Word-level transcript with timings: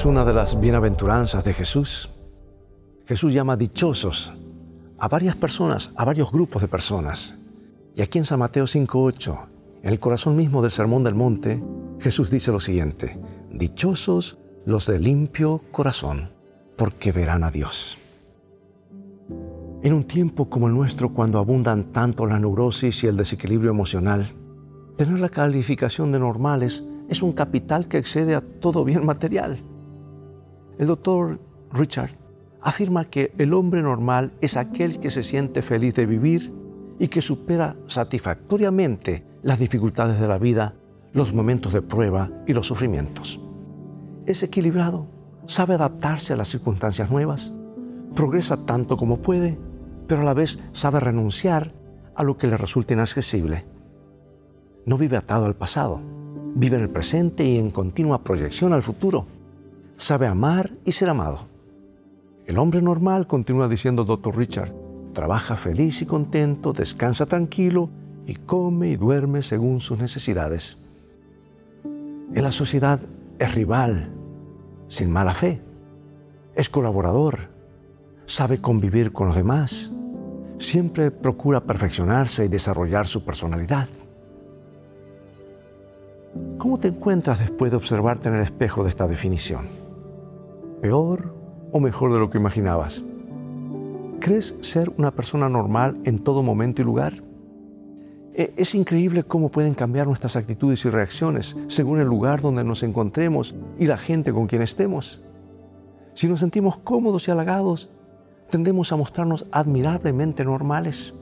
es 0.00 0.06
una 0.06 0.24
de 0.24 0.32
las 0.32 0.58
bienaventuranzas 0.58 1.44
de 1.44 1.52
Jesús. 1.52 2.08
Jesús 3.04 3.34
llama 3.34 3.58
dichosos 3.58 4.32
a 4.96 5.08
varias 5.08 5.36
personas, 5.36 5.90
a 5.94 6.06
varios 6.06 6.32
grupos 6.32 6.62
de 6.62 6.68
personas. 6.68 7.34
Y 7.94 8.00
aquí 8.00 8.16
en 8.16 8.24
San 8.24 8.38
Mateo 8.38 8.64
5.8, 8.64 9.48
en 9.82 9.90
el 9.90 10.00
corazón 10.00 10.36
mismo 10.36 10.62
del 10.62 10.70
Sermón 10.70 11.04
del 11.04 11.14
Monte, 11.14 11.62
Jesús 11.98 12.30
dice 12.30 12.50
lo 12.50 12.60
siguiente, 12.60 13.20
dichosos 13.52 14.38
los 14.64 14.86
de 14.86 14.98
limpio 14.98 15.60
corazón, 15.70 16.30
porque 16.78 17.12
verán 17.12 17.44
a 17.44 17.50
Dios. 17.50 17.98
En 19.82 19.92
un 19.92 20.04
tiempo 20.04 20.48
como 20.48 20.68
el 20.68 20.72
nuestro, 20.72 21.10
cuando 21.10 21.38
abundan 21.38 21.92
tanto 21.92 22.24
la 22.24 22.40
neurosis 22.40 23.04
y 23.04 23.06
el 23.06 23.18
desequilibrio 23.18 23.70
emocional, 23.70 24.32
tener 24.96 25.20
la 25.20 25.28
calificación 25.28 26.10
de 26.10 26.20
normales 26.20 26.84
es 27.10 27.20
un 27.20 27.32
capital 27.32 27.86
que 27.86 27.98
excede 27.98 28.34
a 28.34 28.40
todo 28.40 28.82
bien 28.82 29.04
material. 29.04 29.62
El 30.80 30.86
doctor 30.86 31.38
Richard 31.74 32.12
afirma 32.62 33.04
que 33.04 33.34
el 33.36 33.52
hombre 33.52 33.82
normal 33.82 34.32
es 34.40 34.56
aquel 34.56 34.98
que 34.98 35.10
se 35.10 35.22
siente 35.22 35.60
feliz 35.60 35.94
de 35.94 36.06
vivir 36.06 36.54
y 36.98 37.08
que 37.08 37.20
supera 37.20 37.76
satisfactoriamente 37.86 39.26
las 39.42 39.58
dificultades 39.58 40.18
de 40.18 40.26
la 40.26 40.38
vida, 40.38 40.74
los 41.12 41.34
momentos 41.34 41.74
de 41.74 41.82
prueba 41.82 42.30
y 42.46 42.54
los 42.54 42.66
sufrimientos. 42.66 43.38
Es 44.24 44.42
equilibrado, 44.42 45.06
sabe 45.44 45.74
adaptarse 45.74 46.32
a 46.32 46.36
las 46.36 46.48
circunstancias 46.48 47.10
nuevas, 47.10 47.52
progresa 48.14 48.64
tanto 48.64 48.96
como 48.96 49.20
puede, 49.20 49.58
pero 50.06 50.22
a 50.22 50.24
la 50.24 50.32
vez 50.32 50.58
sabe 50.72 50.98
renunciar 50.98 51.74
a 52.14 52.24
lo 52.24 52.38
que 52.38 52.46
le 52.46 52.56
resulta 52.56 52.94
inaccesible. 52.94 53.66
No 54.86 54.96
vive 54.96 55.18
atado 55.18 55.44
al 55.44 55.56
pasado, 55.56 56.00
vive 56.54 56.78
en 56.78 56.84
el 56.84 56.90
presente 56.90 57.44
y 57.44 57.58
en 57.58 57.70
continua 57.70 58.24
proyección 58.24 58.72
al 58.72 58.82
futuro. 58.82 59.39
Sabe 60.00 60.26
amar 60.26 60.70
y 60.86 60.92
ser 60.92 61.10
amado. 61.10 61.40
El 62.46 62.56
hombre 62.56 62.80
normal, 62.80 63.26
continúa 63.26 63.68
diciendo 63.68 64.04
Dr. 64.04 64.34
Richard, 64.34 64.72
trabaja 65.12 65.56
feliz 65.56 66.00
y 66.00 66.06
contento, 66.06 66.72
descansa 66.72 67.26
tranquilo 67.26 67.90
y 68.26 68.36
come 68.36 68.88
y 68.88 68.96
duerme 68.96 69.42
según 69.42 69.80
sus 69.80 69.98
necesidades. 69.98 70.78
En 71.84 72.42
la 72.42 72.50
sociedad 72.50 72.98
es 73.38 73.54
rival, 73.54 74.10
sin 74.88 75.12
mala 75.12 75.34
fe. 75.34 75.60
Es 76.54 76.70
colaborador, 76.70 77.50
sabe 78.24 78.58
convivir 78.58 79.12
con 79.12 79.26
los 79.26 79.36
demás, 79.36 79.92
siempre 80.58 81.10
procura 81.10 81.60
perfeccionarse 81.60 82.46
y 82.46 82.48
desarrollar 82.48 83.06
su 83.06 83.22
personalidad. 83.22 83.86
¿Cómo 86.56 86.80
te 86.80 86.88
encuentras 86.88 87.38
después 87.38 87.70
de 87.70 87.76
observarte 87.76 88.30
en 88.30 88.36
el 88.36 88.42
espejo 88.42 88.82
de 88.82 88.88
esta 88.88 89.06
definición? 89.06 89.79
¿Peor 90.80 91.34
o 91.72 91.80
mejor 91.80 92.12
de 92.12 92.18
lo 92.18 92.30
que 92.30 92.38
imaginabas? 92.38 93.04
¿Crees 94.18 94.54
ser 94.62 94.90
una 94.96 95.10
persona 95.10 95.48
normal 95.50 96.00
en 96.04 96.24
todo 96.24 96.42
momento 96.42 96.80
y 96.80 96.86
lugar? 96.86 97.22
E, 98.32 98.54
es 98.56 98.74
increíble 98.74 99.24
cómo 99.24 99.50
pueden 99.50 99.74
cambiar 99.74 100.06
nuestras 100.06 100.36
actitudes 100.36 100.82
y 100.86 100.88
reacciones 100.88 101.54
según 101.68 102.00
el 102.00 102.06
lugar 102.06 102.40
donde 102.40 102.64
nos 102.64 102.82
encontremos 102.82 103.54
y 103.78 103.86
la 103.86 103.98
gente 103.98 104.32
con 104.32 104.46
quien 104.46 104.62
estemos. 104.62 105.20
Si 106.14 106.28
nos 106.28 106.40
sentimos 106.40 106.78
cómodos 106.78 107.28
y 107.28 107.30
halagados, 107.30 107.90
tendemos 108.48 108.90
a 108.90 108.96
mostrarnos 108.96 109.46
admirablemente 109.52 110.44
normales. 110.44 111.14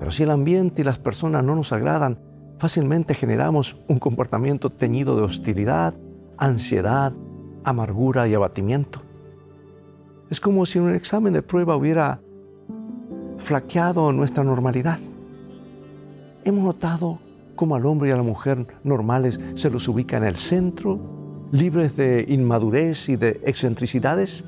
Pero 0.00 0.10
si 0.10 0.24
el 0.24 0.30
ambiente 0.30 0.82
y 0.82 0.84
las 0.84 0.98
personas 0.98 1.44
no 1.44 1.54
nos 1.54 1.72
agradan, 1.72 2.18
fácilmente 2.58 3.14
generamos 3.14 3.78
un 3.86 4.00
comportamiento 4.00 4.70
teñido 4.70 5.16
de 5.16 5.22
hostilidad, 5.22 5.94
ansiedad, 6.36 7.12
amargura 7.68 8.28
y 8.28 8.34
abatimiento. 8.34 9.02
Es 10.30 10.40
como 10.40 10.66
si 10.66 10.78
un 10.78 10.92
examen 10.92 11.32
de 11.32 11.42
prueba 11.42 11.76
hubiera 11.76 12.20
flaqueado 13.38 14.12
nuestra 14.12 14.44
normalidad. 14.44 14.98
Hemos 16.44 16.64
notado 16.64 17.18
cómo 17.54 17.76
al 17.76 17.86
hombre 17.86 18.10
y 18.10 18.12
a 18.12 18.16
la 18.16 18.22
mujer 18.22 18.66
normales 18.84 19.40
se 19.54 19.70
los 19.70 19.88
ubica 19.88 20.16
en 20.16 20.24
el 20.24 20.36
centro, 20.36 20.98
libres 21.50 21.96
de 21.96 22.24
inmadurez 22.28 23.08
y 23.08 23.16
de 23.16 23.40
excentricidades. 23.44 24.44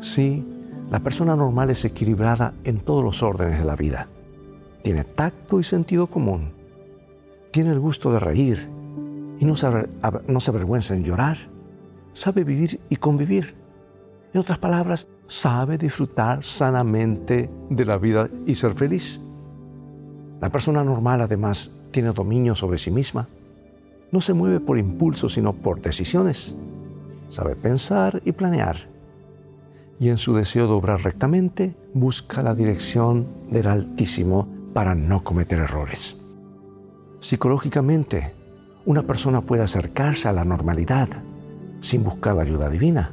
Sí, 0.00 0.44
la 0.90 1.00
persona 1.00 1.36
normal 1.36 1.70
es 1.70 1.84
equilibrada 1.84 2.54
en 2.64 2.80
todos 2.80 3.04
los 3.04 3.22
órdenes 3.22 3.58
de 3.58 3.64
la 3.64 3.76
vida. 3.76 4.08
Tiene 4.82 5.04
tacto 5.04 5.60
y 5.60 5.64
sentido 5.64 6.06
común 6.06 6.62
tiene 7.52 7.70
el 7.70 7.78
gusto 7.78 8.10
de 8.10 8.18
reír 8.18 8.66
y 9.38 9.44
no 9.44 9.56
se 9.56 9.66
avergüenza 9.66 10.94
en 10.94 11.04
llorar. 11.04 11.36
Sabe 12.14 12.44
vivir 12.44 12.80
y 12.88 12.96
convivir. 12.96 13.54
En 14.32 14.40
otras 14.40 14.58
palabras, 14.58 15.08
sabe 15.26 15.78
disfrutar 15.78 16.42
sanamente 16.42 17.50
de 17.70 17.84
la 17.84 17.98
vida 17.98 18.28
y 18.46 18.54
ser 18.54 18.74
feliz. 18.74 19.20
La 20.40 20.50
persona 20.50 20.84
normal 20.84 21.20
además 21.20 21.70
tiene 21.90 22.12
dominio 22.12 22.54
sobre 22.54 22.78
sí 22.78 22.90
misma. 22.90 23.28
No 24.10 24.20
se 24.20 24.34
mueve 24.34 24.60
por 24.60 24.78
impulsos, 24.78 25.34
sino 25.34 25.52
por 25.52 25.80
decisiones. 25.80 26.56
Sabe 27.28 27.56
pensar 27.56 28.20
y 28.24 28.32
planear. 28.32 28.76
Y 29.98 30.08
en 30.08 30.18
su 30.18 30.34
deseo 30.34 30.66
de 30.66 30.72
obrar 30.72 31.02
rectamente, 31.02 31.74
busca 31.94 32.42
la 32.42 32.54
dirección 32.54 33.26
del 33.50 33.68
Altísimo 33.68 34.48
para 34.74 34.94
no 34.94 35.22
cometer 35.22 35.60
errores. 35.60 36.16
Psicológicamente, 37.20 38.34
una 38.84 39.04
persona 39.04 39.42
puede 39.42 39.62
acercarse 39.62 40.28
a 40.28 40.32
la 40.32 40.44
normalidad 40.44 41.08
sin 41.82 42.02
buscar 42.02 42.34
la 42.34 42.44
ayuda 42.44 42.70
divina. 42.70 43.12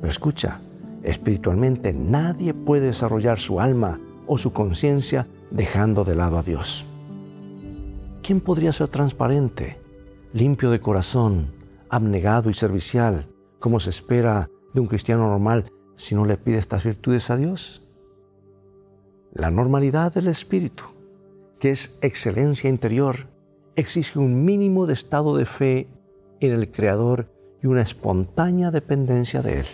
Pero 0.00 0.10
escucha, 0.10 0.60
espiritualmente 1.02 1.94
nadie 1.94 2.52
puede 2.52 2.88
desarrollar 2.88 3.38
su 3.38 3.58
alma 3.60 3.98
o 4.26 4.36
su 4.36 4.52
conciencia 4.52 5.26
dejando 5.50 6.04
de 6.04 6.14
lado 6.14 6.36
a 6.36 6.42
Dios. 6.42 6.84
¿Quién 8.22 8.42
podría 8.42 8.74
ser 8.74 8.88
transparente, 8.88 9.80
limpio 10.34 10.70
de 10.70 10.80
corazón, 10.80 11.46
abnegado 11.88 12.50
y 12.50 12.54
servicial, 12.54 13.26
como 13.58 13.80
se 13.80 13.88
espera 13.88 14.50
de 14.74 14.80
un 14.80 14.86
cristiano 14.86 15.30
normal 15.30 15.72
si 15.96 16.14
no 16.14 16.26
le 16.26 16.36
pide 16.36 16.58
estas 16.58 16.84
virtudes 16.84 17.30
a 17.30 17.38
Dios? 17.38 17.82
La 19.32 19.50
normalidad 19.50 20.12
del 20.12 20.26
espíritu 20.26 20.84
que 21.58 21.70
es 21.70 21.96
excelencia 22.02 22.68
interior, 22.68 23.28
exige 23.76 24.18
un 24.18 24.44
mínimo 24.44 24.86
de 24.86 24.94
estado 24.94 25.36
de 25.36 25.46
fe 25.46 25.88
en 26.40 26.52
el 26.52 26.70
Creador 26.70 27.28
una 27.66 27.82
espontánea 27.82 28.70
dependencia 28.70 29.42
de 29.42 29.60
Él. 29.60 29.66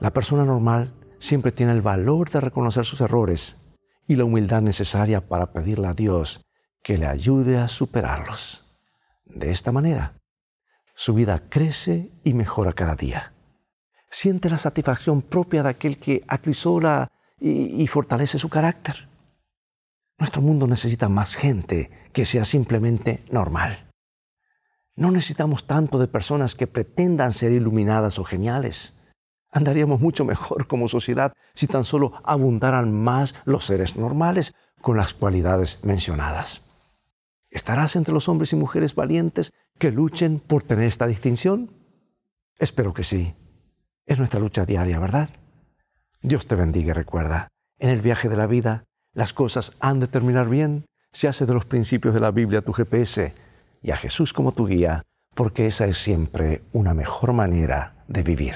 La 0.00 0.12
persona 0.12 0.44
normal 0.44 0.94
siempre 1.18 1.52
tiene 1.52 1.72
el 1.72 1.82
valor 1.82 2.30
de 2.30 2.40
reconocer 2.40 2.84
sus 2.84 3.00
errores 3.00 3.56
y 4.06 4.16
la 4.16 4.24
humildad 4.24 4.62
necesaria 4.62 5.26
para 5.26 5.52
pedirle 5.52 5.88
a 5.88 5.94
Dios 5.94 6.42
que 6.82 6.98
le 6.98 7.06
ayude 7.06 7.58
a 7.58 7.68
superarlos. 7.68 8.64
De 9.24 9.50
esta 9.50 9.72
manera, 9.72 10.20
su 10.94 11.14
vida 11.14 11.48
crece 11.48 12.12
y 12.24 12.34
mejora 12.34 12.72
cada 12.72 12.94
día. 12.94 13.32
Siente 14.10 14.48
la 14.48 14.58
satisfacción 14.58 15.22
propia 15.22 15.62
de 15.62 15.70
aquel 15.70 15.98
que 15.98 16.22
acrisola 16.28 17.08
y, 17.40 17.82
y 17.82 17.86
fortalece 17.86 18.38
su 18.38 18.48
carácter. 18.48 19.08
Nuestro 20.18 20.40
mundo 20.40 20.66
necesita 20.66 21.08
más 21.08 21.34
gente 21.34 21.90
que 22.12 22.24
sea 22.24 22.44
simplemente 22.44 23.24
normal. 23.30 23.85
No 24.96 25.10
necesitamos 25.10 25.66
tanto 25.66 25.98
de 25.98 26.08
personas 26.08 26.54
que 26.54 26.66
pretendan 26.66 27.34
ser 27.34 27.52
iluminadas 27.52 28.18
o 28.18 28.24
geniales. 28.24 28.94
Andaríamos 29.52 30.00
mucho 30.00 30.24
mejor 30.24 30.66
como 30.66 30.88
sociedad 30.88 31.34
si 31.54 31.66
tan 31.66 31.84
solo 31.84 32.14
abundaran 32.24 32.92
más 32.92 33.34
los 33.44 33.66
seres 33.66 33.96
normales 33.96 34.54
con 34.80 34.96
las 34.96 35.12
cualidades 35.12 35.80
mencionadas. 35.82 36.62
¿Estarás 37.50 37.94
entre 37.96 38.14
los 38.14 38.28
hombres 38.28 38.52
y 38.54 38.56
mujeres 38.56 38.94
valientes 38.94 39.52
que 39.78 39.92
luchen 39.92 40.40
por 40.40 40.62
tener 40.62 40.86
esta 40.86 41.06
distinción? 41.06 41.70
Espero 42.58 42.94
que 42.94 43.04
sí. 43.04 43.34
Es 44.06 44.18
nuestra 44.18 44.40
lucha 44.40 44.64
diaria, 44.64 44.98
¿verdad? 44.98 45.28
Dios 46.22 46.46
te 46.46 46.54
bendiga 46.54 46.90
y 46.90 46.94
recuerda, 46.94 47.48
en 47.78 47.90
el 47.90 48.00
viaje 48.00 48.30
de 48.30 48.36
la 48.36 48.46
vida 48.46 48.84
las 49.12 49.32
cosas 49.34 49.72
han 49.80 50.00
de 50.00 50.06
terminar 50.06 50.48
bien 50.48 50.86
si 51.12 51.26
haces 51.26 51.46
de 51.46 51.54
los 51.54 51.66
principios 51.66 52.14
de 52.14 52.20
la 52.20 52.30
Biblia 52.30 52.62
tu 52.62 52.72
GPS 52.72 53.34
y 53.86 53.92
a 53.92 53.96
Jesús 53.96 54.32
como 54.32 54.50
tu 54.50 54.66
guía, 54.66 55.04
porque 55.34 55.66
esa 55.66 55.86
es 55.86 55.96
siempre 55.98 56.62
una 56.72 56.92
mejor 56.92 57.32
manera 57.32 58.04
de 58.08 58.24
vivir. 58.24 58.54